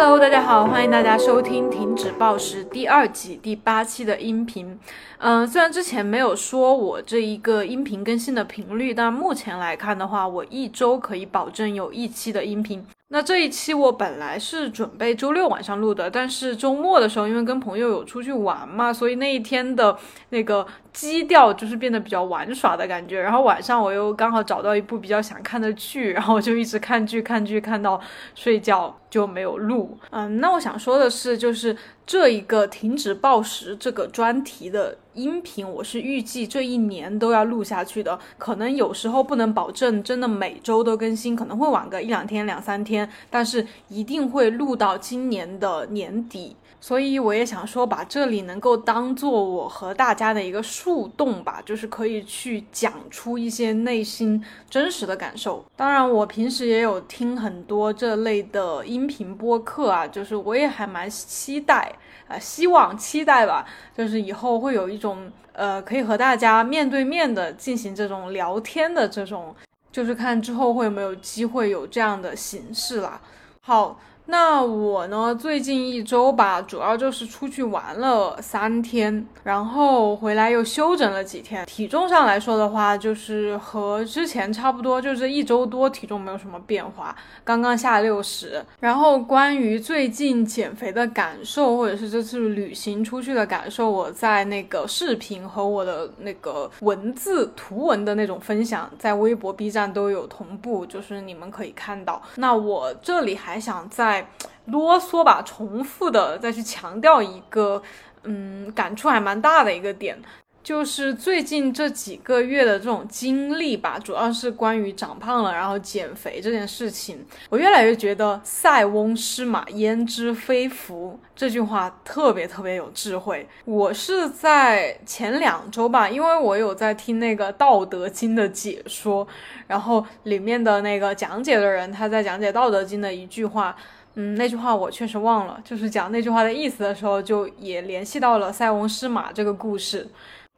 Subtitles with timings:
[0.00, 4.78] Hello，大家好，欢迎大家收听《停止暴食》第二季第八期的音频。
[5.18, 12.86] 嗯，虽然之前没有说我这一个音频更新的频率，但目前来看的话，我一周可以保证有一期的音频。
[13.10, 19.96] 那这一期我本来是准备周六晚上录的，但是周末的时候，因为跟朋友有出去玩嘛，所以那一天的
[20.28, 23.22] 那个基调就是变得比较玩耍的感觉。
[23.22, 27.98] 然后晚上我又刚好找到一部比较想看的剧，然后我就一直看剧看剧看到
[28.34, 29.98] 睡觉，就没有录。
[30.10, 34.98] 嗯，那我想说的是，就是这一个停止暴食这个专题的。
[35.18, 46.54] 音频我是预计这一年都要录下去的，可能有时候不能保证真的每周都更新，可能会晚个一两天、两三天，但是一定会录到今年的年底。
[46.80, 55.64] 所以我也想说，把这里能够当做我和大家的一个树洞吧，就是可以去讲出一些内心真实的感受。
[55.74, 61.92] 当然，我平时也有听很多这类的音频播客啊，就是我也还蛮期待。
[62.28, 63.66] 啊，希望期待吧，
[63.96, 69.54] 就是以后会有一种呃，可以和大家面对面的进行这种聊天的这种，
[69.90, 73.20] 就是看之后会有没有机会有这样的形式啦。
[73.62, 73.98] 好。
[74.30, 75.34] 那我呢？
[75.34, 81.64] 最近一周吧，主要就是出去玩了三天，然后回来又休整了几天。
[81.64, 88.62] 体重上来说的话，就是和之前差不多，就这一周多体重没有什么变化，刚刚下六十。
[88.80, 102.20] 然后关于最近减肥的感受，或者是这次旅行出去的感受，我在那个视频和我的那个文字图文的那种分享，在微博、B 站都有同步，就是你们可以看到。
[102.36, 104.17] 那我这里还想在。
[104.66, 107.82] 啰嗦吧，重复的再去强调一个，
[108.24, 110.20] 嗯，感触还蛮大的一个点，
[110.62, 123.48] 就是最近这几个月的这种经历吧，主要是关于长胖了，然后减肥这件事情，我越来越觉得“塞翁失马，焉知非福”这句话特别特别有智慧。
[123.64, 129.26] 我是在前两周吧，因为我有在听那个《道德经》的解说，
[129.66, 133.74] 然后里面的那个讲解的人他在讲解《道德经》的一句话。
[134.20, 140.08] 嗯，那句话我确实忘了，就是讲那句话的意思的时候，就也联系到了塞翁失马这个故事。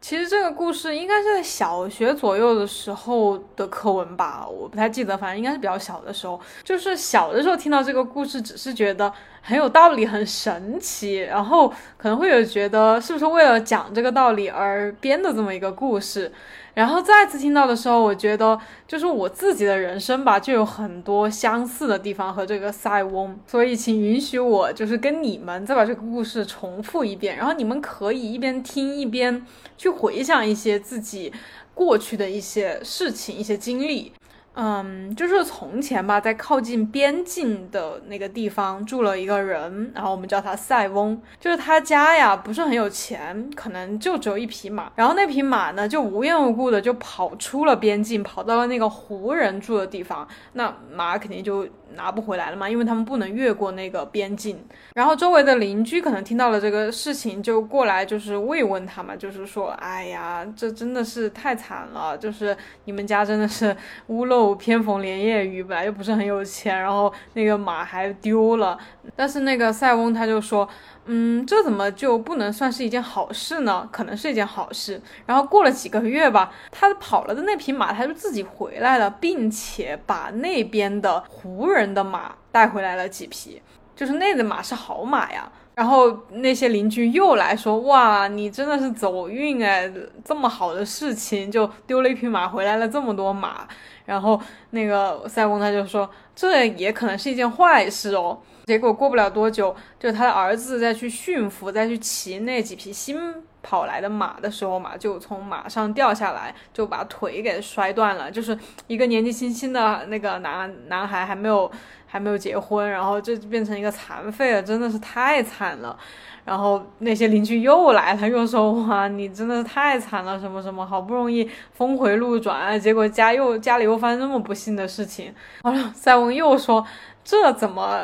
[0.01, 6.41] 其实这个故事应该是在小学左右的时候的课文吧，我不太记得，反正应该是比较小的时候。
[6.65, 9.13] 就是小的时候听到这个故事，只是觉得
[9.43, 16.33] 很有道理，很神奇，然后可能会有觉得是不是为了讲这个道理而编的这么一个故事。
[16.75, 29.45] 然后再次听到的时候，我觉得就是我自己的人生吧，就有很多相似的地方和这个塞翁，所以请允许我就是跟你们再把这个故事重复一遍，然后你们可以一边听一边
[29.77, 31.33] 去回想一些自己
[31.75, 34.13] 过去的一些事情、一些经历。
[34.55, 41.21] 嗯，就是从前吧，在靠近边境的那个地方住了一个人，然后我们叫他塞翁。
[41.39, 44.91] 就是他家呀，不是很有钱，可能就只有一匹马。
[44.97, 50.27] 然后那匹马呢，就无缘无故的就跑出了边境，跑到了那个胡人住的地方。
[50.55, 51.67] 那马肯定就。
[51.97, 54.57] 拿不回来了嘛，因为他们不能越过那个边境。
[54.95, 68.79] 然后周围的邻居可能听到了这个事情，就过来就是慰问他嘛，就是说，哎呀，这真的是太惨了，就是你们家真的是 屋漏偏逢连夜雨，本来又不是很有钱，然后那个马还丢了。
[69.15, 70.69] 但是那个塞翁他就说。
[71.07, 73.89] 嗯，这怎么就不能算是一件好事呢？
[73.91, 75.01] 可能是一件好事。
[75.27, 83.61] 然后过了几个月吧，他跑了的那匹马，他就自己回来了，并且把那边的胡人的马带回来了几匹，
[83.97, 85.51] 就是那的马是好马呀。
[85.75, 89.91] 然后那些邻居又来说：“哇，你真的是走运哎，
[90.23, 93.67] 这么好的事情，就丢了一匹马，回来了这么多马。”
[94.11, 94.41] 然后
[94.71, 103.17] 那个塞翁他就说：“这也可能是一件坏事哦。”结果过不了多久，就他的儿子再去驯服、再去骑那几匹新
[103.63, 108.31] 跑来的马的时候嘛，就从马上掉下来，就把腿给摔断了。
[108.31, 111.71] 就是一个年纪轻轻的那个男男孩，还没有
[112.07, 115.97] 还没有结婚，然后就变成一个残废了，真的是太惨了。
[116.43, 125.33] 然后那些邻居又来了，又说：“哇，你真的是太惨了，什么什么，好不容易峰回路转，结果家又家里又发生那么不幸的事情。”
[125.63, 126.85] 好了，塞翁又说
[127.23, 128.03] ：“这怎么？”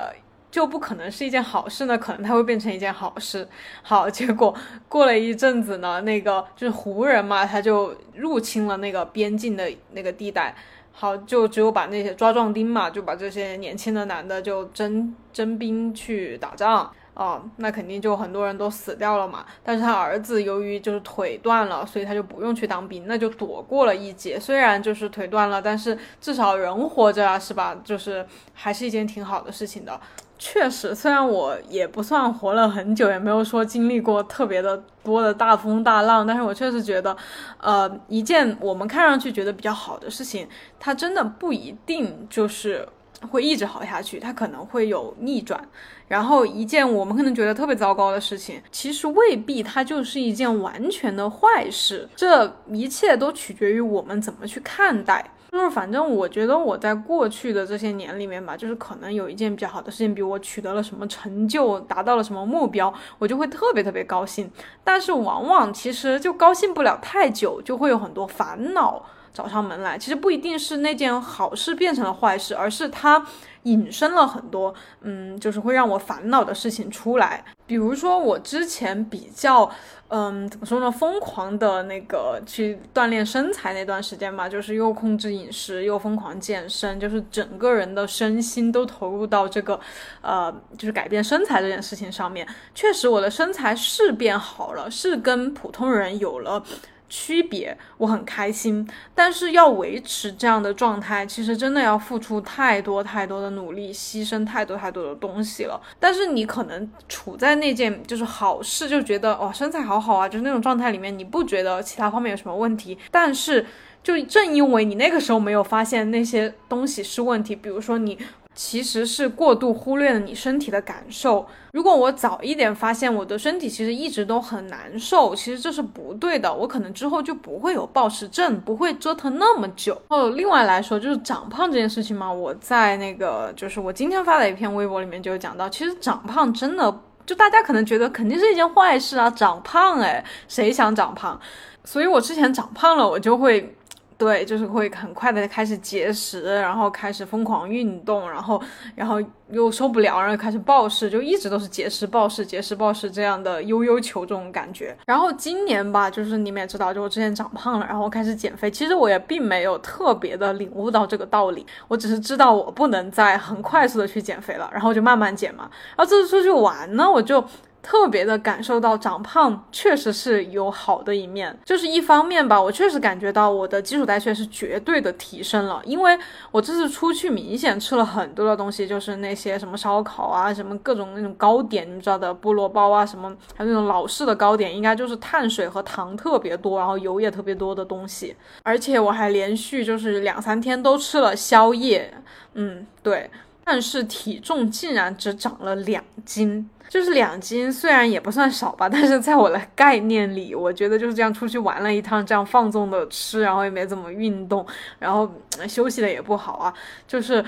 [0.51, 3.47] 就不可能是一件好事呢，可能它会变成一件好事。
[3.83, 4.55] 好，结果
[4.89, 10.55] 过了一阵子呢，那个就是胡人嘛，他就入侵了那个边境的那个地带。
[10.93, 16.91] 好，就只有把那些抓壮丁嘛，就把这些年轻的男的就征征兵去打仗。
[17.13, 19.45] 哦，那肯定就很多人都死掉了嘛。
[19.65, 24.39] 但是他儿子由于就是腿断了，所以他就不用去当兵，那就躲过了一劫。
[24.39, 27.75] 虽然就是腿断了，但是至少人活着啊，是吧？
[27.83, 29.99] 就是还是一件挺好的事情的。
[30.39, 37.17] 确实，虽然我也不算活了很久，也没有说经历过特别的多的大风大浪，但是我确实觉得，
[37.59, 40.47] 呃，一件我们看上去觉得比较好的事情，
[40.79, 42.87] 它真的不一定就是
[43.31, 45.61] 会一直好下去，它可能会有逆转。
[46.09, 52.09] 然后一件我们可能觉得特别糟糕的事情，其实未必它就是一件完全的坏事。
[52.15, 55.33] 这一切都取决于我们怎么去看待。
[55.57, 64.51] 就是反正我觉得我在过去的这些年里面吧，就是可能有一件比较好的事情，比如我取得了什么成就，达到了什么目标，我就会特别特别高兴。
[64.85, 69.97] 但是往往其实就高兴不了太久，就会有很多烦恼找上门来。
[69.97, 73.27] 其实不一定是那件好事变成了坏事，而是它。
[73.67, 74.73] 引申了很多，
[75.03, 77.45] 嗯，就是会让我烦恼的事情出来。
[77.67, 79.69] 比如说，我之前比较，
[80.09, 89.79] 嗯，怎么说呢，疯狂的那个去锻炼身材那段时间吧，就是又控制饮食，又疯狂健身，就是整个人的身心都投入到这个，
[90.23, 92.47] 呃，就是改变身材这件事情上面。
[92.73, 96.63] 确实，我的身材是变好了，是跟普通人有了。
[97.09, 105.81] 区别我很开心，但是要维持这样的状态，其实真的要付出太多太多的努力，牺牲太多太多的东西了。
[106.01, 112.99] 但是你可能处在那件就是好事，就觉得哇身材好好啊，就是那种状态里面，你不觉得其他方面有什么问题。
[113.11, 113.65] 但是
[114.03, 118.19] 就正因为你那个时候没有发现那些东西是问题，比如说你。
[118.57, 121.47] 其实是过度忽略了你身体的感受。
[121.73, 126.53] 如果我早一点发现我的身体其实一直都很难受，其实这是不对的。
[126.53, 130.01] 我可能之后就不会有暴食症，不会折腾那么久。
[130.09, 141.39] 哦，另外来说就是长胖这件事情嘛，我在那个就是我今天发的一篇微博里面就有讲到，其实长胖真的就大家可能觉得肯定是一件坏事啊，长胖哎，谁想长胖？
[141.85, 143.76] 所以我之前长胖了，我就会。
[144.19, 148.59] 对，就是会很快的开始节食，然后开始疯狂运动，然后，
[148.95, 149.17] 然后
[149.51, 154.97] 又受不了，然后开始暴食，就一直都是节食暴食，节食暴食这样的悠悠球这种感觉。
[155.07, 158.71] 然后今年吧，就是你们也知道，就我之前长胖了，然后开始减肥。
[158.71, 165.69] 其实我也并没有特别的领悟到这个道理，我只是知道我不能再很快速的去减肥了，然后就慢慢减嘛。
[165.95, 167.45] 然后这次出去玩呢，我就。
[167.87, 176.19] 特别的感受到长胖确实是有好的一面，就是一方面吧，我确实感觉到我的基础代谢是绝对的提升了，因为
[176.51, 188.35] 我这次出去明显吃了很多的东西，就是那些什么烧烤啊，什么各种那种糕点，你知道的菠萝包啊，什么还有那种老式的糕点，应该就是碳水和糖特别多，然后油也特别多的东西，
[188.65, 192.13] 而且我还连续就是两三天都吃了宵夜，
[192.55, 193.31] 嗯，对，
[193.67, 196.71] 但是体重竟然只长了两斤。
[196.89, 204.65] 就是两斤，虽然也不算少吧，但是在我的概念里，我觉得就是这样出去玩了一趟，这样放纵的吃，然后也没怎么运动，
[205.01, 205.29] 然后
[205.69, 206.73] 休息的也不好啊，
[207.09, 207.45] 就是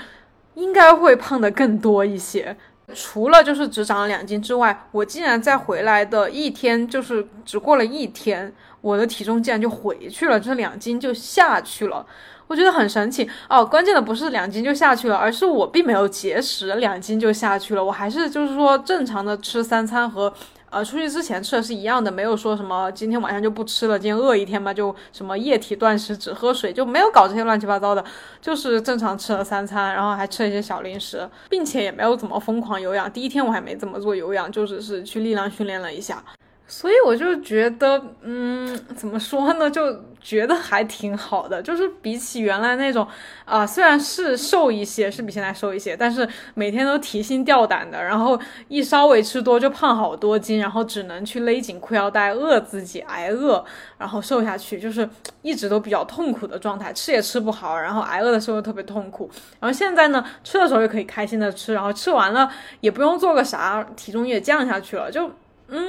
[0.55, 2.55] 应该会胖的更多一些。
[2.93, 12.05] 除了就是只长了两斤之外，我竟然在回来的一天，就是只过了一天，我的体重竟然就回去了，这两斤就下去了。
[12.49, 17.85] 我觉得很神奇哦，关键的不是两斤就下去了，而是我并没有节食，两斤就下去了。
[17.85, 20.33] 我还是就是说正常的吃三餐和
[20.71, 28.03] 呃出去之前吃的是一样的，没有说什么今天晚上就不吃了，今天饿一天嘛，就什么液体断食只喝水，就没有搞这些乱七八糟的，
[28.41, 33.11] 就是正常吃了三餐，然后还吃了一些小零食，并且也没有怎么疯狂有氧。
[33.11, 36.23] 第一天我还没怎么做有氧，就只是去力量训练了一下。
[36.69, 39.69] 所以我就觉得，嗯，怎么说呢？
[39.69, 41.59] 就觉得还挺好的。
[41.59, 43.07] 就是比起原来那种，
[43.43, 53.65] 啊，虽然是瘦一些，是比现在瘦一些，但是每天都提心吊胆的，然后一稍微吃多就胖好多斤，然后只能去勒紧裤腰带饿自己挨饿，
[53.97, 55.09] 然后瘦下去，就是
[55.41, 59.27] 一直都比较痛苦的状态，吃也吃不好，然后挨饿的时候又特别痛苦。
[59.59, 62.47] 然后现在呢，吃的时候也可以开心的吃，然后吃完了
[62.81, 65.31] 也不用做个啥，体重也降下去了，就。
[65.71, 65.87] 嗯，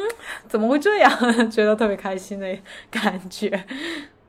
[0.48, 1.10] 怎么会这样？
[1.50, 2.46] 觉得特别开心的
[2.90, 3.48] 感觉。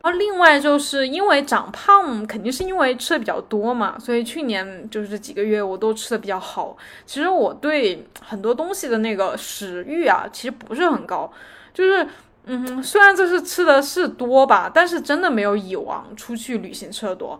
[0.03, 6.75] 然后另外就是因为长胖，肯定是因为吃的比较多嘛，所以去年就是这几个月我都吃的比较好。
[7.05, 11.31] 其实我对很多东西的那个食欲啊，其实不是很高。
[11.71, 12.07] 就是
[12.45, 17.39] 嗯，虽然这是吃的是多吧，但是真的没有以往出去旅行吃的多。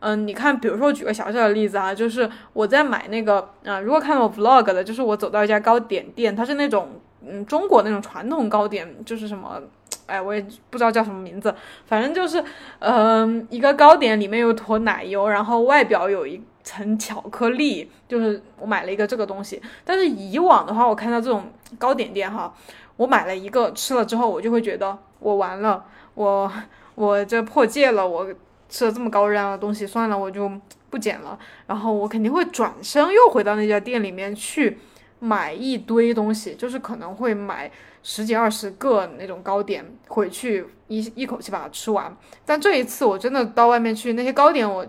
[0.00, 7.00] 嗯，你看，比如说我举个小小的例子啊，就是我在买那个啊，如果看我 vlog 的，就是我走到一家糕点店，它是那种。
[7.26, 9.60] 嗯，中国那种传统糕点就是什么，
[10.06, 11.54] 哎，我也不知道叫什么名字，
[11.86, 12.42] 反正就是，
[12.80, 19.62] 嗯，一个糕点里面有坨奶油，然后外表有一层巧克力，就是我买了一个这个东西。
[19.84, 21.44] 但是以往的话，我看到这种
[21.78, 22.52] 糕点店哈，
[22.96, 26.52] 我买了一个吃了之后，我就会觉得我完了，我
[26.94, 28.26] 我这破戒了，我
[28.68, 30.50] 吃了这么高热量的东西，算了，我就
[30.90, 31.38] 不减了。
[31.66, 34.78] 然后我肯定会转身又回到那家店里面去
[35.22, 37.70] 买一堆东西，就是可能会买
[38.02, 42.12] 十几二十个那种糕点回去一一口气把它吃完。
[42.44, 44.84] 但这一次我真的到外面去，那些糕点我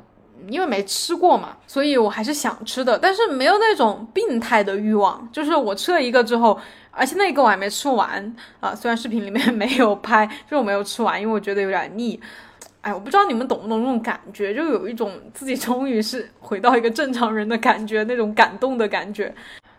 [0.48, 6.60] 因为没吃过嘛，所以我还是想吃的，但是没有那种病态的欲望，就是我吃了一个之后。
[6.96, 12.20] 而且那个我还没吃完啊，虽然视频里面 没有拍，就是我没有吃完，因为我觉得有点腻。
[12.82, 19.34] 哎，我不知道你们懂不懂那种感觉，就有一种自己终于是回到一个正常人的感觉，那种感动的感觉。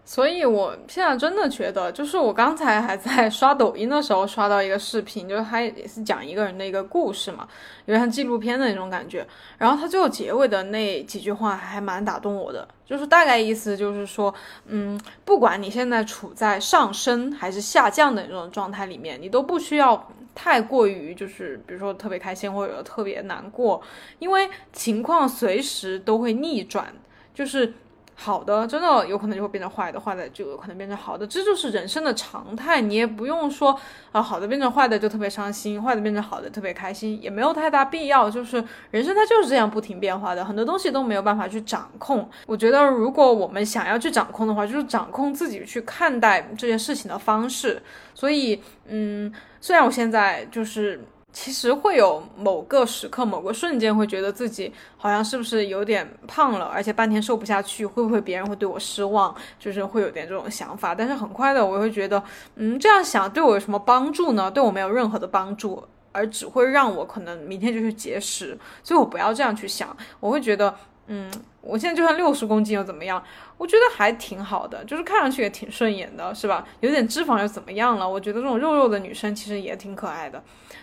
[0.06, 7.48] 所以，我现在真的觉得，就是我刚才还在刷抖音的时候，刷到一个视频，就是他也是讲一个人的一个故事嘛，
[7.86, 9.26] 有点像纪录片的那种感觉。
[9.56, 14.32] 然后他最后结尾的那几句话还蛮打动我的，就是大概意思就是说，
[14.66, 23.80] 嗯，不管你现在处在上升还是下降的那种状态里面，你都不需要太过于就是，比如说特别开心或者特别难过，
[24.18, 26.92] 因为情况随时都会逆转，
[27.32, 27.72] 就是。
[28.16, 32.80] 好的，真的有可能就会变成坏的，坏的就有可能变成好的，这就是人生的常态。
[32.80, 33.78] 你也不用说
[34.12, 38.30] 啊，好的变成坏的就特别伤心，坏的变成好的特别开心，也没有太大必要。
[38.30, 42.28] 就是人生它就是这样不停变化的，很多东西都没有办法去掌控。
[42.46, 47.82] 我觉得如果我们想要去掌控的话，就是掌控自己去看待这件事情的方式。
[48.14, 51.04] 所以，嗯，虽然我现在就是。
[51.34, 59.34] 其实会有某个时刻、某个瞬间，会觉得自己好像是不是有点胖了，而且半天瘦不下去，会不会别人会对我失望？
[59.58, 60.94] 就是会有点这种想法。
[60.94, 62.22] 但是很快的，我会觉得，
[62.54, 64.48] 嗯，这样想对我有什么帮助呢？
[64.48, 68.56] 对我没有任何的帮助，而只会让我可能明天就去节食。
[68.84, 69.94] 所以我不要这样去想。
[70.20, 70.72] 我会觉得，
[71.06, 71.30] 嗯，
[71.60, 73.22] 我现在就算六十公斤又怎么样？
[73.58, 76.66] 我觉得还挺好的，就是看上去也挺顺眼的，是吧？
[76.80, 78.08] 有点脂肪又怎么样了？
[78.08, 80.42] 我觉得这种肉肉的女生其实也挺可爱的。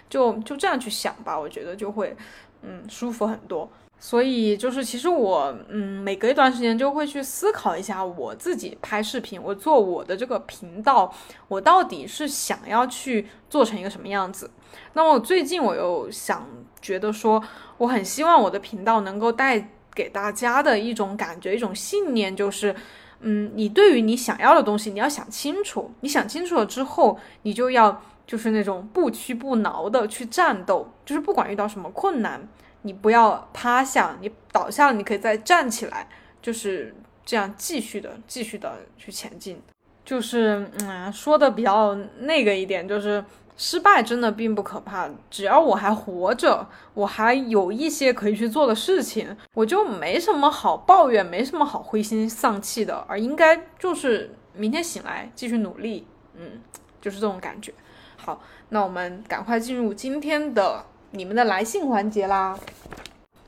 [0.10, 2.16] 就就这样去想吧，我觉得就会，
[2.62, 3.70] 嗯，舒服很多。
[3.98, 11.14] 所以就是，其实我，嗯，每隔一段时间就会去思考一下，我自己拍视频，我做我的这个频道，
[11.48, 14.50] 我到底是想要去做成一个什么样子。
[14.94, 16.48] 那么最近我又想
[16.82, 17.42] 觉得说，
[17.78, 22.76] 我很希望我的频道能够带给大家的一种感觉，一种信念，就是，
[23.20, 28.02] 嗯，你对于你想要的东西，你要想清楚，你想清楚了之后，你就要。
[28.28, 32.48] 就是那种不屈不挠的去战斗，就是不管遇到什么困难，
[32.84, 36.08] 你不要趴下，你倒下了，你可以再站起来，
[36.42, 36.96] 就是
[37.26, 39.62] 这样继续的、继续的去前进。
[40.06, 43.22] 就是嗯，说的比较那个一点，就是
[43.58, 56.62] 失败真的并不可怕，只要我还活着，我还有一些可以去做的事情，我就没什么好抱怨，没什么好灰心丧气的，而应该就是明天醒来继续努力，嗯，
[57.00, 57.74] 就是这种感觉。
[58.18, 62.58] 好，那我们赶快进入今天的你们的来信环节啦。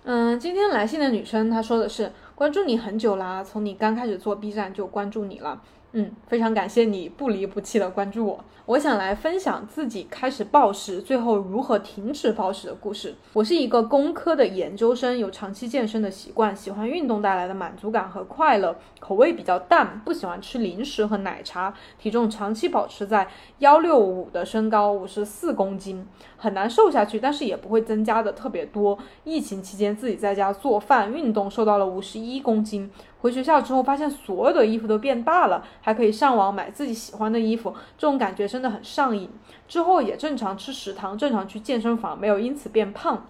[0.03, 5.61] 嗯，今天来信的女生她说的是关注你很久啦，从你刚开始做 B 站就关注你了。
[5.95, 8.43] 嗯，非常感谢你不离不弃的关注我。
[8.65, 13.13] 我想来分享自己开始暴食，最后如何停止暴食的故事。
[13.33, 21.73] 我是一个工科的研究生，有长期健身的习惯，喜欢运动带来的满足感和快乐，口味比较淡，不喜欢吃零食和奶茶。
[21.99, 23.27] 体重长期保持在
[23.59, 26.07] 幺六五的身高，五十四公斤，
[26.37, 28.97] 很难瘦下去，但是也不会增加的特别多。
[29.25, 32.89] 疫情期间自己在家做饭运动，瘦到了五十一公斤。
[33.23, 39.29] 回学校之后，发现所有的衣服都变大了，还可以上网买自己喜欢的衣服，这种感觉真的很上瘾。
[39.65, 43.25] 之后也正常吃食堂，正常去健身房，没有因此变胖。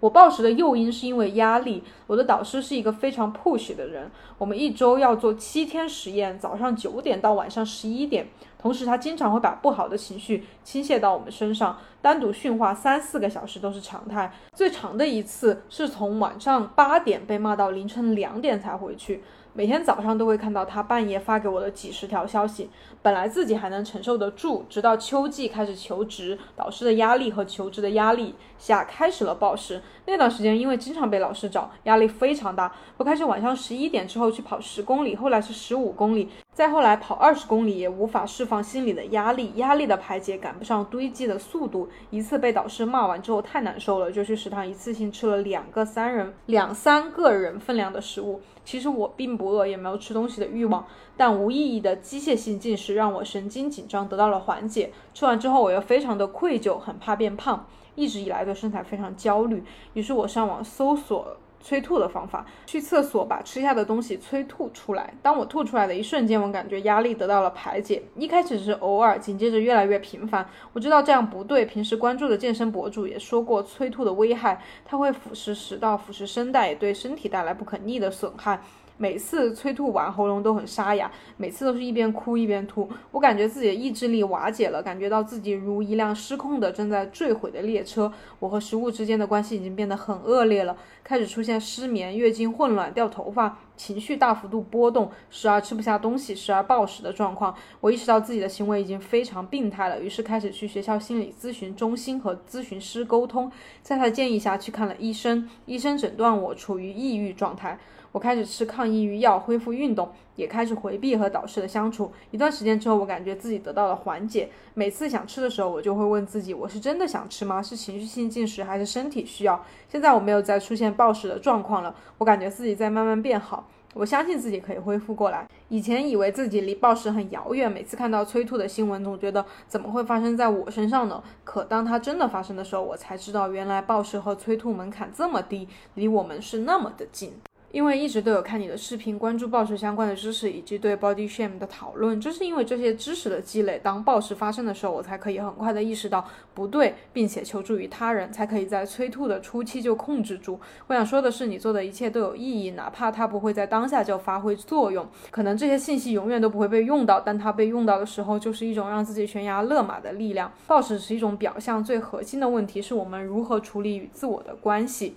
[0.00, 1.82] 我暴食的诱因是因为压力。
[2.06, 8.28] 我的导师是一个非常 push 的人，我们一周要做七天实验，早上九点到晚上十一点。
[8.58, 14.32] 同时，他经常会把不好的情绪倾泻到我们身上，单独训话三四个小时都是常态。
[14.52, 19.22] 最长的一次是从晚上八点被骂到凌晨两点才回去。
[19.54, 22.70] 每天早上都会看到他半夜发给我的几十条消息，
[23.02, 29.82] 本来自己还能承受得住，直到秋季开始求职，导师的压力和求职的压力下开始了暴食。
[30.06, 32.72] 那段时间因为经常被老师找，压力非常大。
[32.96, 36.28] 我开始晚上十一点之后去跑十公里，后来是十五公里，
[36.58, 41.88] 再后来跑二十公里也无法释放心里的压力，压力的排解赶不上堆积的速度。
[42.10, 48.40] 一次被导师骂完之后太难受了，就去食堂一次性吃了两个三人两三个人分量的食物。
[48.64, 50.84] 其实我并不饿，也没有吃东西的欲望，
[51.16, 54.90] 但无意义的机械性进食让我神经紧张得到了缓解。
[55.14, 59.62] 吃完之后，我又非常的愧疚，很怕变胖，一直以来对身材非常焦虑。
[59.92, 65.12] 于是我上网搜索催吐的方法，去厕所把吃下的东西催吐出来。
[65.20, 68.02] 当我吐出来的一瞬间，我感觉压力得到了排解。
[68.16, 70.48] 一开始是偶尔，紧接着越来越频繁。
[70.72, 71.64] 我知道这样不对。
[71.64, 78.60] 平时关注的健身博主也说过催吐的危害，它会腐蚀食道、腐蚀声带，也对身体带来不可逆的损害。
[78.98, 82.90] 每次催吐完，喉咙都很沙哑，每次都是一边哭一边吐。
[83.12, 88.12] 我感觉自己的意志力瓦解了，感觉到自己如一辆失控的正在坠毁的列车。
[88.40, 97.54] 我和食物之间的关系已经变得很恶劣了，开始出现失眠、月经混乱、掉头发、情绪大幅度波动、时而吃不下东西、时而暴食的状况。
[97.80, 103.48] 我意识到自己的行为已经非常病态了，于是开始去学校心理咨询中心和咨询师沟通，
[103.80, 107.78] 在他的建议下去看了医生，医生诊断我处于抑郁状态。
[108.18, 112.10] 我开始吃抗抑郁药，恢复运动，也开始回避和导师的相处。
[112.32, 114.48] 一段时间之后，我感觉自己得到了缓解。
[114.74, 117.62] 每次想吃的时候，我就会问自己：我是真的想吃吗？
[117.62, 119.64] 是情绪性进食，还是身体需要？
[119.88, 121.94] 现在我没有再出现暴食的状况了。
[122.18, 123.68] 我感觉自己在慢慢变好。
[123.94, 125.46] 我相信自己可以恢复过来。
[125.68, 131.22] 以前以为自己离暴食很遥远，每次看到催吐的新闻，总觉得怎么会发生在我身上呢？
[131.44, 137.32] 可当它真的发生的时候，我才知道，原来暴食和催吐门槛这么低，离我们是那么的近。
[137.70, 150.58] 因为一直都有看你的视频，关注暴食相关的知识以及对 body shame 的讨论，正是因为这些知识的积累，当暴食发生的时候，我才可以很快的意识到不对，并且求助于他人，才可以在催吐的初期就控制住。
[150.86, 160.50] 我想说的是，你做的一切都有意义，哪怕它不会在当下就发挥作用，可能这些信息永远都不会被用到，但它被用到的时候，就是一种让自己悬崖勒马的力量。
[160.66, 165.16] 暴食是一种表象，最核心的问题是我们如何处理与自我的关系。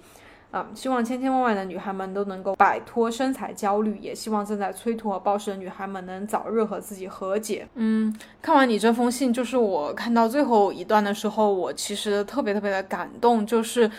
[0.52, 7.66] 啊，希望千千万万的女孩们都能够摆脱身材焦虑，也希望正在催吐和暴食的女孩们能早日和自己和解。
[7.76, 13.48] 嗯，看完你这封信，就是我看到最后一段的时候，我其实特别特别的感动。
[13.48, 13.90] 就是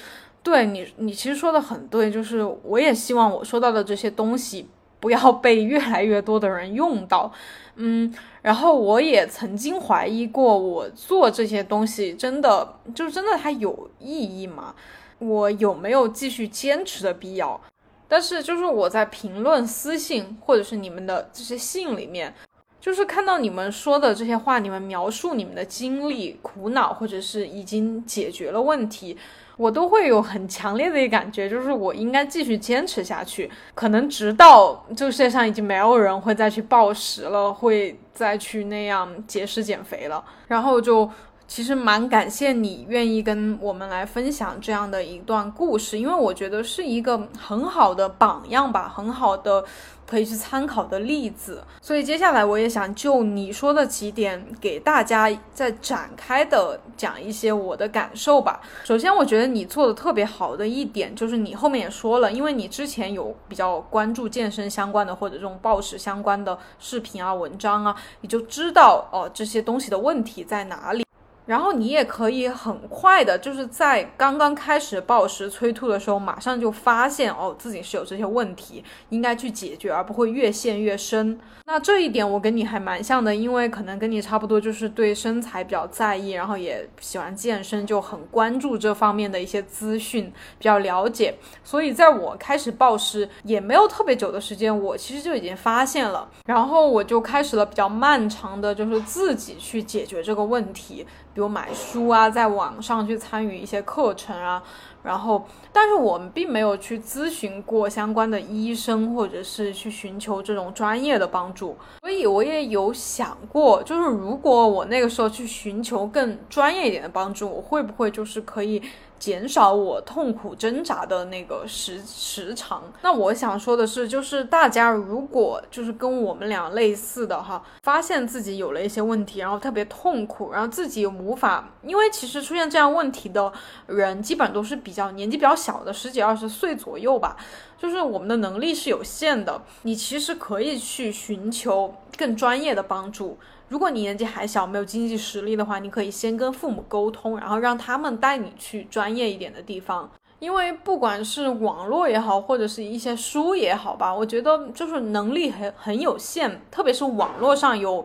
[0.43, 4.69] 对你，你其实说的很对，就是我也希望我说到的这些东西
[5.01, 7.33] 不要被 越来越多的人用到。
[7.77, 14.75] 嗯，然后我也曾经怀疑过，我做这些东西真的就是真的它有意义吗？
[15.23, 17.61] 我有没有继续坚持的必要？
[18.09, 22.35] 但是就是我在评论私信或者是你们的这些信里面，
[22.81, 29.16] 就是看到你们说的这些话，你们描述你们的经历、苦恼，或者是已经解决了问题，
[29.57, 41.09] 我都会有很强烈的一感觉，就是我应该继续坚持下去，可能直到这个世界上已经没有人会再去暴食了，会再去那样节食减肥了，然后就。
[41.55, 49.62] 其实蛮感谢你愿意跟我们来分享这样的一段故事，因为我觉得是一个很好的榜样吧，很好的
[50.07, 51.62] 可以去参考的例子。
[51.83, 58.62] 所以接下来我也想就你说的几点给大家再展开的讲一些我的感受吧。
[58.83, 71.05] 首先，我觉得你做的特别好的一点就是你后面也说了，因为你之前有比较关注健身相关的或者这种暴食相关的视频啊、文章啊，你就知道哦这些东西的问题在哪里。
[71.53, 81.38] 然后你也可以很快的，就是在刚刚开始暴食催吐的时候，马上就发现哦自己是有这些问题，应该去解决，而不会越陷越深。
[81.67, 91.35] 那这一点我跟你还蛮像的，因为可能跟你差不多，就是对身材比较在意，然后也喜欢健身，就很关注这方面的一些资讯，比较了解。
[91.62, 101.07] 所以在我开始暴食也没有特别久的时间，我其实就已经发现了，然后我就开始了比较漫长的，就是自己去解决这个问题，
[101.42, 104.62] 有买书啊，在网上去参与一些课程啊。
[105.03, 111.77] 然后，但是我们并没有去咨询过相关的医生，或者是去寻求这种专业的帮助。
[112.01, 118.83] 所以我也有想过，就是如果我那个时候去寻求更专业一点的帮助，我会不会就是可以。
[119.23, 122.83] 减少我痛苦挣扎的那个时时长。
[123.03, 133.53] 那我想说的是，就是大家如果就是跟我们俩类似的哈，发现自己有了一些问题，然后特别痛苦，然后自己无法，因为其实出现这样问题的
[133.87, 137.35] 人，基本都是比比较年纪比较小的，十几二十岁左右吧。
[137.78, 143.38] 就是我们的能力是有限的，你其实可以去寻求更专业的帮助。
[143.70, 150.11] 如果你年纪还小，没有经济实力的话，你可以先跟父母沟通，然后让他们带你去专业一点的地方。
[150.38, 158.05] 因为不管是网络也好，或者是一些书也好吧，我觉得就是能力很很有限，特别是网络上有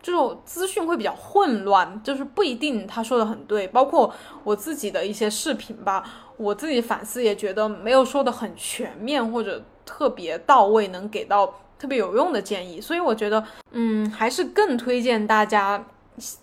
[0.00, 3.66] 这种资讯会比较混乱，就是不一定他说的很对。
[3.68, 6.04] 包括我自己的一些视频吧，
[6.38, 11.54] 我自己反思也觉得没有说的很全面或者特别到位，能给到。
[11.78, 15.86] 特别有用的建议，所以我觉得，嗯，还是更推荐大家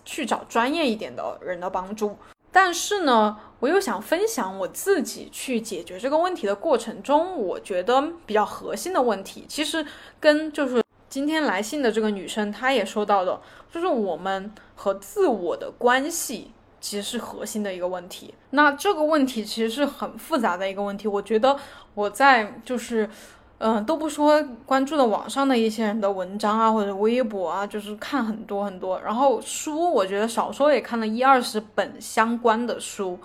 [0.06, 2.18] 去找专业一点的人的帮助。
[2.54, 3.38] 但是呢。
[3.62, 9.84] 我又想分享我自己去解决这个问题的过程中，我觉得比较核心的问题，其实
[10.20, 16.52] 跟就是今天来信的这个女生她也说到的，就是我们和自我的关系
[16.86, 18.32] 其实是核心的一个问题。
[18.52, 21.58] 那这个问题其实是很复杂的一个问题，我觉得
[21.96, 23.10] 我在就是。
[23.58, 29.00] 嗯，都不说关注的网上的一些人的文章啊，或者微博啊，就是看很多很多。
[29.00, 33.18] 然后书，我觉得小说也看了一二十本相关的书，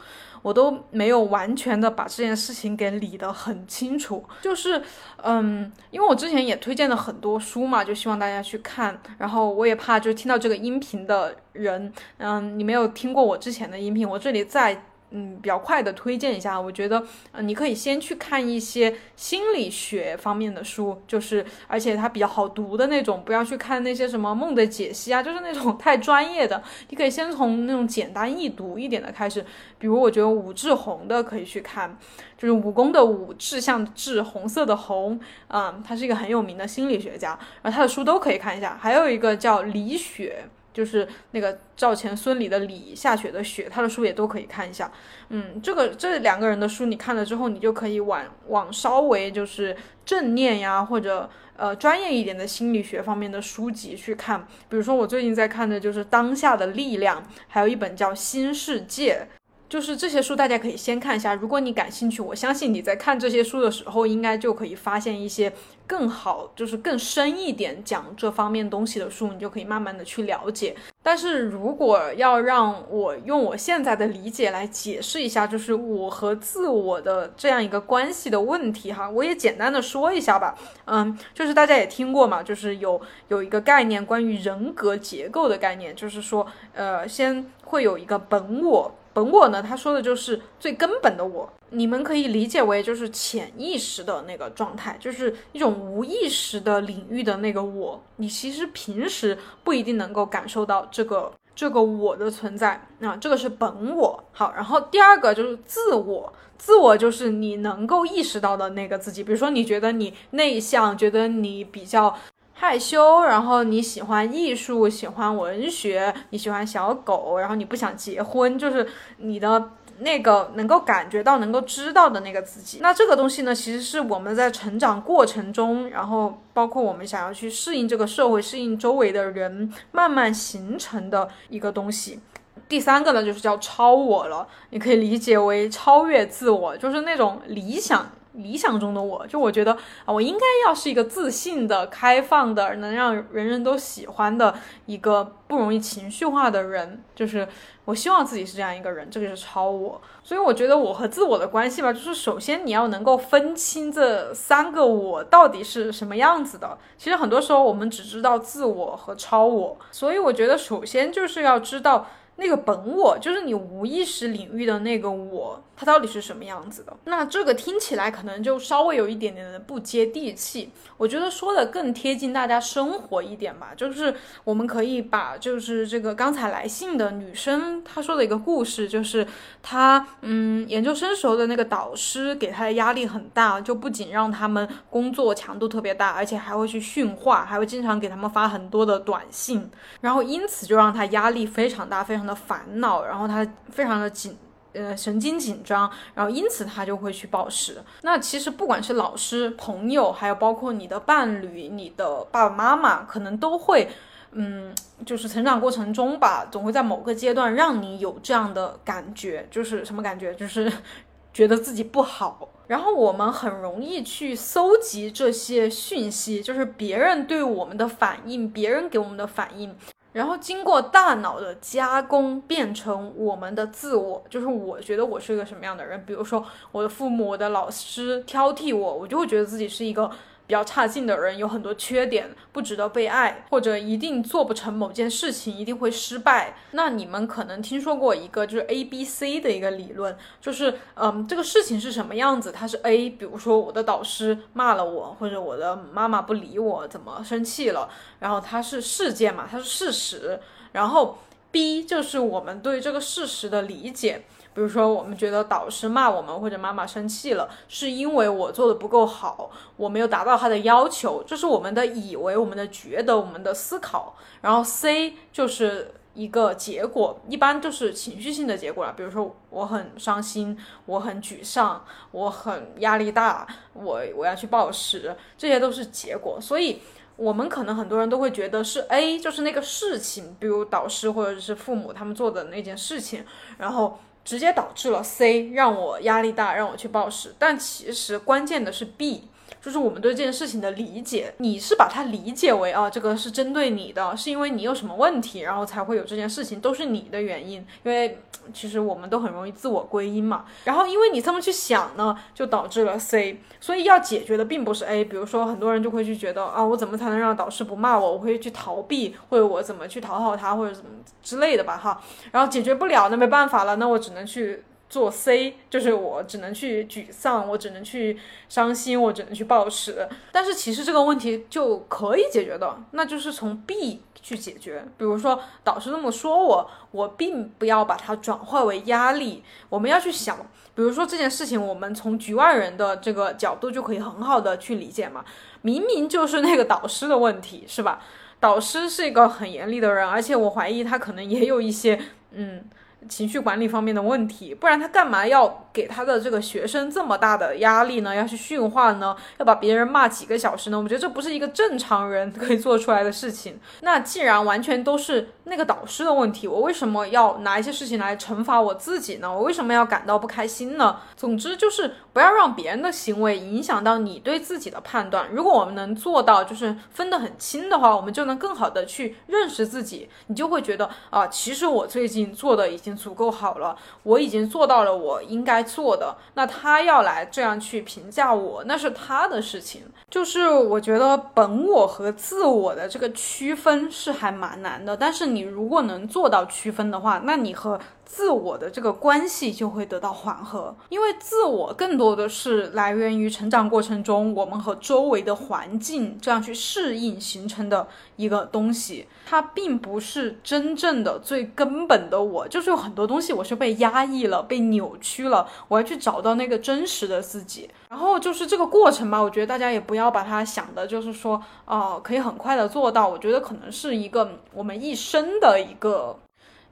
[0.42, 4.24] 我都没有完全的把这件事情给理得很清楚。
[4.40, 4.82] 就是，
[5.22, 9.00] 嗯，因为我之前也推荐了很多书嘛，就希望大家去看。
[9.18, 14.84] 然后我也怕就是听到这个音频的人，嗯，你没有听过我之前的音频，我这里再。
[15.12, 26.62] 嗯，比较快的推荐一下，我觉得，呃，你可以先去看一些心理学方面的书，就是而且它比较好读的那种，不要去看那些什么梦的解析啊，就是那种 太专业的。
[26.90, 29.44] 你可以先从那种简单易读一点的开始，
[29.78, 31.98] 比如我觉得武志红的可以去看，
[32.38, 35.18] 就是武功的武，志向志，红色的红，
[35.48, 38.78] 嗯，他是一个很有名的心理学家，然后他的书都可以看一下。
[38.80, 40.44] 还有一个叫李雪。
[40.80, 44.90] 就是那个赵钱孙李的李下雪的雪，他的书也都可以看一下。
[45.28, 54.40] 嗯，这个这两个人的书你看了之后，你就可以往往稍微就是正念呀，或者呃专业一点的心理学方面的书籍去看。
[54.70, 59.26] 比如说我最近在看的就是《当下的力量》，还有一本叫《新世界》。
[59.70, 61.32] 就是这些书，大家可以先看一下。
[61.32, 65.52] 如果你感兴趣，我相信你在看这些书的时候，应该就可以发现一些
[65.86, 70.74] 更好，就是更深一点讲这方面东西的书，你就可以慢慢的去了解。
[71.04, 80.58] 但是如果要让我用我现在的理解来解释一下，就是我和自我的这样一个关系的问题哈，我也简单的说一下吧。
[80.86, 88.92] 嗯，就是大家也听过嘛，就是有有一个概念关于人格结构的概念，就是说，呃，先会有一个本我。
[89.12, 89.62] 本我呢？
[89.62, 98.02] 他说的就是最根本的我，你们可以理解为就是潜意识的那个状态，就是一种无意识的领域的那个我。
[98.16, 104.22] 你其实平时不一定能够感受到这个这个我的存在啊，这个是本我。
[104.32, 109.24] 好，然后第二个就是自我，自我就是你能够意识到的那个自己。
[109.24, 112.16] 比如说，你觉得你内向，觉得你比较。
[112.60, 119.70] 害羞，然后你喜欢艺术，喜欢文学，你喜欢小狗，然后你不想结婚，就是你的
[120.00, 122.80] 那个能够感觉到、能够知道的那个自己。
[122.82, 132.20] 那这个东西呢，其实是我们在成长过程中，然后包括我们想要去适应这个社会、适应周围的人，慢慢形成的一个东西。
[132.68, 138.06] 第三个呢，就是叫超我了，你可以理解为超越自我，就是那种理想。
[138.42, 139.72] 理想中的我，就我觉得
[140.04, 144.54] 啊，我应该要是一个自信的、开放的，能让人人都喜欢的
[144.86, 147.02] 一个不容易情绪化的人。
[147.14, 147.46] 就是
[147.84, 150.00] 我希望自己是这样一个人，这个是超我。
[150.22, 156.78] 所以我觉得我和自我的关系吧，就是首先你要能够分清这三个我到底是什么样子的。
[156.96, 162.06] 其实很多时候我们只知道自我和超我，所以我觉得首先就是要知道。
[162.36, 166.94] 那个本我就是你无意识领域的那个我，它到底是什么样子的？
[167.04, 170.70] 那这个听起来可能就稍微有一点点的不接地气。
[170.96, 174.14] 我觉得说的更贴近大家生活一点吧，就是
[174.44, 179.26] 我们可以把就是这个刚才来信的女生她说的一个故事，就是
[179.62, 192.20] 她嗯研究生时候的那个导师给她的压力很大，就不仅让他们工作强度特别大，而且还会去训话，还会经常给他们发很多的短信，然后因此就让她压力非常大，非常。
[192.20, 194.36] 的烦恼，然后她非常的紧，
[194.72, 197.82] 呃，神经紧张，然后因此他就会去暴食。
[198.02, 203.88] 那其实不管是老师、朋友，还有包括你的伴侣、你的爸爸妈妈，可能都会，
[204.32, 210.34] 嗯，就是成长过程中吧，总会在某个阶段让你有这样的感觉，就是什么感觉？
[210.34, 210.72] 就是
[211.34, 212.48] 觉得自己不好。
[212.68, 219.74] 然后我们很容易去搜集这些讯息，就是别人对我们的反应，别人给我们的反应。
[220.12, 226.04] 然后经过大脑的加工，变成我们的自我，就是我觉得我是一个什么样的人。
[226.04, 230.10] 比如说，我的父母、我的老师挑剔我，我就会觉得自己是一个。
[230.50, 236.56] 比较差劲的人有很多缺点，不值得被爱，或者一定做不成某件事情，一定会失败。
[236.72, 250.40] 那你们可能听说过一个就是 A B C 的一个理论，就是嗯，这个事情是什么样子，它是 A，比如说我的导师骂了我，或者我的妈妈不理我，怎么生气了，然后它是事件嘛，它是事实。
[250.72, 251.18] 然后
[251.52, 254.24] B 就是我们对这个事实的理解。
[254.52, 264.16] 比如说，我们觉得导师骂我们或者妈妈生气了，是因为我做的不够好，我没有达到他的要求，这是我们的以为、我们的觉得、我们的思考。
[264.40, 268.92] 然后 C 就是一个结果，一般就是情绪性的结果了。
[268.96, 276.40] 比如说我很伤心，我很沮丧，我很压力大，我我要去暴食，这些都是结果。
[276.40, 276.80] 所以，
[277.16, 283.24] 我们可能很多人都会觉得是 A，就是那个事情，比如导师或者是父母他们做的那件事情，
[283.58, 287.34] 然后直接导致了 C，让我压力大，让我去暴食。
[287.38, 289.28] 但其实关键的是 B。
[289.62, 297.64] 就是我们对这件事情的理解，你是把它理解为啊，这个是针对你的，是因为你有什么问题，然后才会有这件事情，都是你的原因。
[297.82, 298.18] 因为
[298.54, 300.46] 其实我们都很容易自我归因嘛。
[300.64, 303.38] 然后因为你这么去想呢，就导致了 C。
[303.60, 305.04] 所以要解决的并不是 A。
[305.04, 308.12] 比如说很多人就会去觉得啊，我怎么才能让导师不骂我？
[308.12, 310.90] 我会去逃避，或者我怎么去讨好他，或者怎么
[311.22, 312.00] 之类的吧哈。
[312.32, 314.64] 然后解决不了，那没办法了，那我只能去。
[314.90, 320.06] 做 C 就是我只能去沮丧，我只能去伤心，我只能去暴食。
[320.32, 324.84] 但是其实这个问题就可以解决的，那就是从 B 去解决。
[324.98, 329.44] 比如说导师这么说我，我并不要把它转化为压力。
[329.68, 330.36] 我们要去想，
[330.74, 335.24] 比如说这件事情，我们从局外人的这个角度就可以很好的去理解嘛。
[335.62, 338.02] 明明就是那个导师的问题，是吧？
[338.40, 341.96] 导师是一个很严厉的人，而且我怀疑他可能也有一些
[342.32, 342.64] 嗯。
[343.08, 348.14] 情绪管理方面的问题，不然他干嘛要给他的这个学生这么大的压力呢？
[348.14, 349.16] 要去训话呢？
[349.38, 350.78] 要把别人骂几个小时呢？
[350.78, 353.58] 我觉得这不是一个正常人可以做出来的事情。
[353.80, 359.32] 那既然完全都是那个导师的问题，我为什么要拿一些事情来惩罚我自己呢？
[359.32, 360.98] 我为什么要感到不开心呢？
[361.16, 365.28] 总之就是不要让别人的行为影响到你对自己的判断。
[365.32, 370.10] 如果我们能做到就是分得很清的话，我们就能更好的去认识自己。
[370.26, 372.89] 你就会觉得啊，其实我最近做的已经。
[372.96, 376.16] 足够好了，我已经做到了我应该做的。
[376.34, 379.82] 那他要来这样去评价我，那是他的事情。
[380.08, 387.80] 就是我觉得本我和自我的这个区分是还蛮难的，但是你如果能做到区分的话，那你和。
[388.12, 407.68] 自我的这个关系就会得到缓和，因为自我更多的是来源于成长过程中我们和周围的环境这样去适应形成的一个东西，它并不是真正的最根本的我，就是很多东西我是被压抑了、被扭曲了，我要去找到那个真实的自己。
[407.88, 413.08] 然后就是这个过程吧，我觉得大家也不要把它想的，就是说，哦，可以很快的做到。
[413.08, 416.18] 我觉得可能是一个我们一生的一个。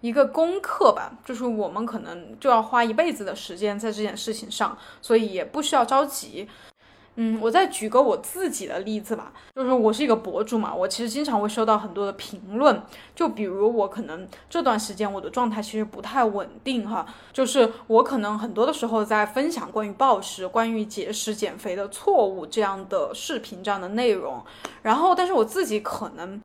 [0.01, 6.49] 一个功课吧，就是我们可能就要花一辈子的时间在这件事情上，所以也不需要着急。
[7.21, 12.81] 嗯，我再举个我自己的例子吧，就是我是一个博主嘛，我其实经常会收到很多的评论，
[13.13, 24.41] 就比如我可能这段时间我的状态其实不太稳定哈，就是我可能很多的时候在分享关于暴食、关于节食减肥的错误这样的视频这样的内容，
[24.83, 26.41] 然后但是我自己可能。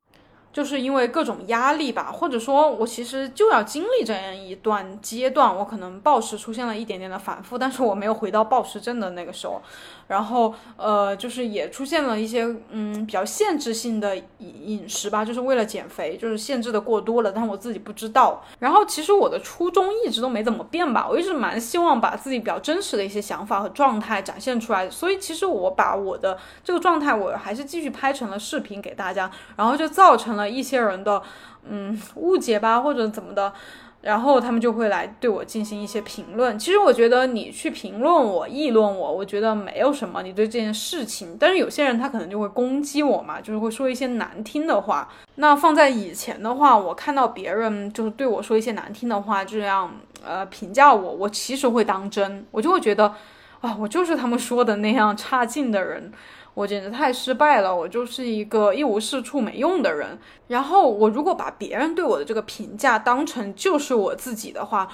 [0.53, 9.59] 就是因为各种压力吧，或者说我其实就要经历这样一段阶段，我可能暴食出现了一点点的反复，但是我没有回到暴食症的那个时候。
[10.05, 18.43] 然后，呃，就是也出现了一些，嗯，比较限制性的饮饮食吧，就是为了减肥，就是限制的过多了，但我自己不知道。
[18.59, 24.89] 然后，其实我的初衷一直都没怎么变吧，我一直蛮希望把自己比较真实的一些想法和状态展现出来。
[24.89, 31.21] 所以，其实我把我的这个状态，我还是继续拍成了视频给大家，然后就造成了一些人的，
[31.67, 33.53] 嗯，误解吧，或者怎么的。
[34.01, 36.60] 然后他们就会来对我进行一些评论。
[36.60, 40.21] 其实我觉得你去评论我、议论我，我觉得没有什么。
[40.21, 45.08] 你对这件事情，但是有些人他可能就会攻击我嘛，就是会说一些难听的话。
[45.36, 49.89] 那放在以前的话，我看到别人就是对我说一些难听的话，这样
[50.21, 53.13] 呃评价我，我其实会当真，我就会觉得
[53.62, 56.12] 啊，我就是他们说的那样差劲的人。
[56.53, 60.17] 我简直太失败了，我就是一个一无是处、没用的人。
[60.47, 64.87] 然后我如果把别人对我的这个评价当成就是我自己的话，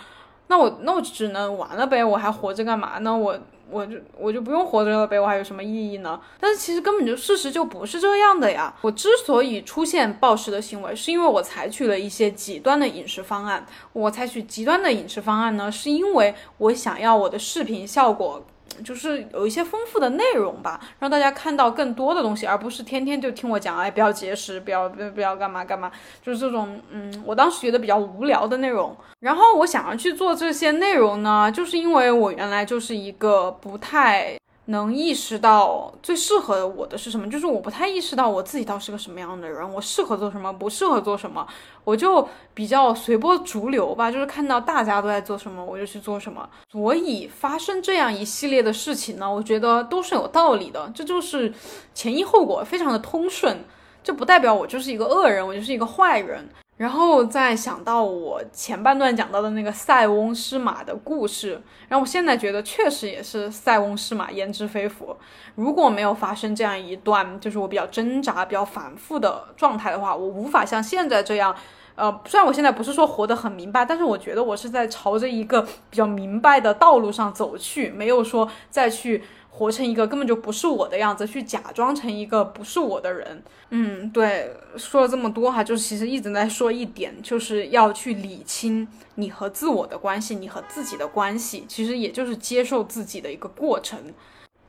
[0.48, 3.16] 那我那我只能完了呗，我还活着干嘛呢？
[3.16, 3.38] 我
[3.70, 6.20] 我就我就不用活着了呗，我还有什么意义呢？
[6.40, 8.74] 但是其实根本就事实就不是这样的呀。
[8.82, 13.64] 我之所以出现暴食的行为，是因为我采取了一些极端的饮食方案。
[13.94, 18.44] 我采取极端的饮食方案呢，是因为我想要我的视频效果。
[18.84, 28.96] 就是有一些丰富的内容吧，让大家看到更多的东西，而不是天天就听我讲，哎，不要节食，不要不要不要干嘛干嘛，就是这种，嗯，我当时觉得比较无聊的内容。
[29.20, 34.38] 然后我想要去做这些内容呢，就是因为我原来就是一个不太。
[34.70, 41.46] 能意识到最适合我的是什么，就是我不太意识到我自己到是个什么样的人，我适合做什么，不适合做什么，
[41.84, 46.48] 我就比较随波逐流吧，就是看到大家都在做什么，我就去做什么。
[46.72, 51.52] 所以发生这样一系列的事情呢，我觉得都是有道理的，这就是
[51.96, 53.66] 前因后果非常的通顺，
[54.04, 56.48] 这不代表我就是一个恶人，我就是一个坏人。
[56.80, 65.14] 然后再想到我前半段讲到的那个塞翁失马的故事，然后我现在觉得确实也是塞翁失马焉知非福。
[65.56, 71.54] 如果没有发生这样一段就是我比较挣扎、比较反复的状态的话，我无法像现在这样。
[71.96, 79.22] 呃，虽然我现在不是说活得很明白，但是我觉得我是在朝着一个比较明白的道路上走去，没有说再去。
[79.50, 83.44] 活成一个根本就不是我的样子，去假装成一个不是我的人。
[83.72, 94.00] 嗯，对，说了这么多哈，就是其实一直在说一点，就是要去理清你和自我的关系，你和自己的关系，其实也就是接受自己的一个过程。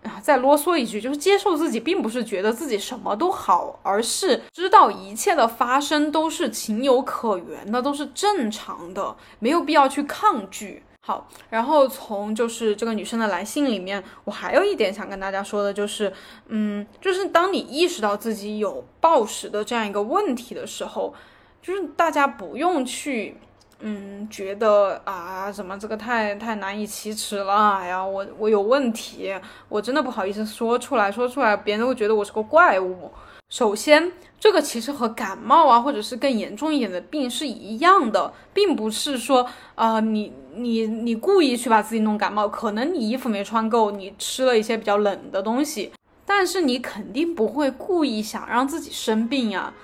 [0.02, 10.82] 啊，再啰嗦一句，就是接受自己，并不是觉得自己什么都好，而是知道一切的发生都是情有可原的，都是正常的，没有必要去抗拒。
[11.02, 16.12] 好，然后从就是这个女生的来信里面，我还有一点想跟大家说的，就是，
[16.48, 21.14] 嗯，就是当你意识到自己有暴食的这样一个问题的时候，
[21.62, 23.38] 就是大家不用去，
[23.78, 29.34] 嗯，觉得啊，怎么这个太太难以启齿了，哎呀，我我有问题，
[29.70, 33.10] 我真的不好意思说出来，说出来别人都会觉得我是个怪物。
[33.50, 45.90] 首先，这个其实和感冒啊，或者是更严重一点的病是一样的，并不是说啊，你你你故意去把自己弄感冒，可能你衣服没穿够，你吃了一些比较冷的东西，
[46.24, 49.74] 但是你肯定不会故意想让自己生病呀，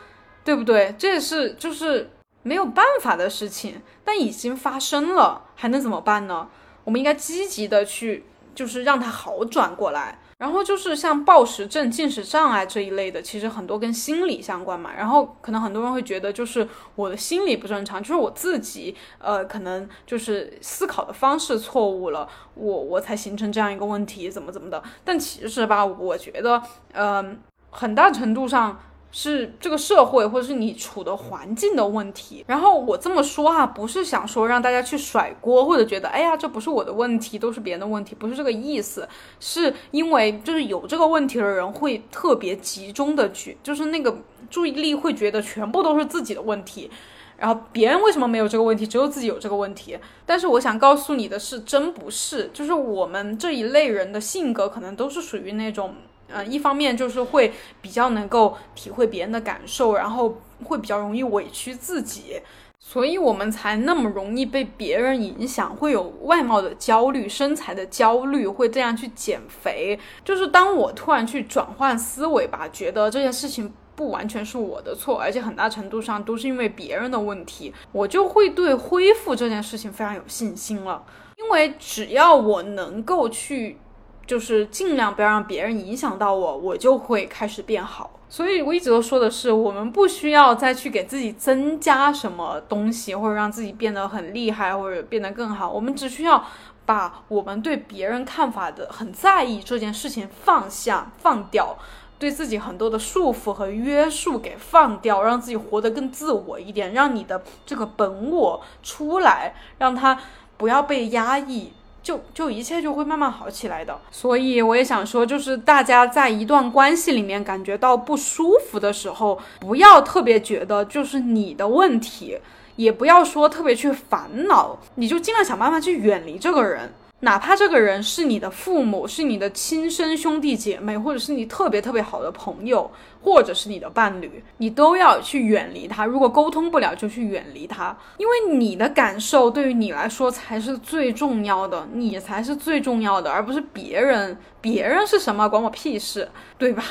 [0.45, 0.95] 对不对？
[0.97, 2.09] 这也是就是
[2.45, 6.49] 没有办法的事情，但已经发生了，还能怎么办呢？
[6.85, 8.25] 我们应该积极的去，
[8.55, 10.21] 就是让它好转过来。
[10.39, 14.93] 然后就是像暴食症、进食障碍这一类的，其实很多跟心理相关嘛。
[14.95, 24.83] 然后可能很多人会觉得，就是我的心理不正常，就是我自己，呃，可能就是思考的方式错误了，我我才形成这样一个问题，怎么怎么的。
[25.05, 27.39] 但其实吧，我觉得，嗯，
[27.71, 28.79] 很大程度上。
[29.13, 32.45] 是这个社会或者是你处的环境的问题。
[32.47, 39.09] 然后我这么说哈，不是想说让大家去甩锅，或者觉得哎呀这不是我的问题，都是别人的问题，不是这个意思。
[39.41, 44.15] 是因为就是有这个问题的人会特别集中的去，就是那个
[44.51, 46.91] 注意力会觉得全部都是自己的问题，
[47.39, 49.99] 然后别人为什么没有这个问题，只有自己有这个问题。
[50.27, 55.95] 但是我想告诉你的是，真不是，就是我们这一类人的性格可能都是属于那种。
[56.29, 62.41] 嗯，一方面就是会比较能够体会别人的感受，然后会比较容易委屈自己，
[62.81, 69.99] 所以我们才那么容易被别人影响，会有外貌的焦虑、身材的焦虑，会这样去减肥。
[70.25, 81.05] 就是当我突然去转换思维吧，觉得这件事情不完全是我的错，而且很大程度上都是因为别人的问题，我就会对恢复这件事情非常有信心了。
[81.37, 83.79] 因为只要我能够去。
[84.27, 88.11] 就是尽量不要让别人影响到我，我就会开始变好。
[88.29, 95.71] 所以我一直都说的是，我们不需要再去给自己增加什么东西，或者让自己变得很厉害，或者变得更好。
[95.71, 96.45] 我们只需要
[96.85, 101.79] 把我们对别人看法的很在意这件事情放下、放掉，
[102.19, 110.19] 对自己很多的束缚和约束给放掉，让自己活得更自我一点，让你的这个本我出来，让它
[110.57, 111.73] 不要被压抑。
[112.07, 122.39] 就就一切就会慢慢好起来的，所以我也想说，就是大家在一段关系里面感觉到不舒服的时候，不要特别觉得就是你的问题，
[122.77, 126.93] 也不要说特别去烦恼，你就尽量想办法去远离这个人。
[127.21, 132.91] 哪怕这个人是你的父母，是你的亲生兄弟姐妹，或者是你特别特别好的朋友，
[133.23, 136.05] 或者是你的伴侣，你都要去远离他。
[136.05, 144.37] 如果沟通不了，就去远离他，因为你的感受对于你来说才是最重要的，你才是最重要的，而不是别人。
[144.61, 146.83] 别人是什么，管我屁事，对吧？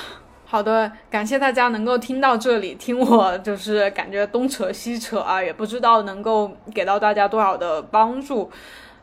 [0.45, 8.49] 好的，感谢大家能够听到这里，听我就是感觉东扯西扯啊，也不知道能够给到大家多少的帮助。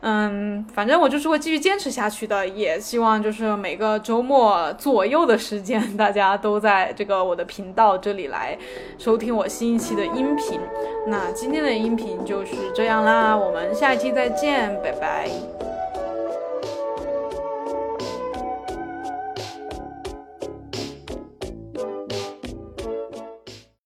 [0.05, 8.59] 嗯，反正我就是会继续坚持下去的，也希望就是每个周末左右的时间， 大家都在这个我的频道这里来
[8.99, 10.59] 收听我新一期的音频。
[11.07, 15.72] 那今天的音频就是这样啦，我们下一期再见，拜拜。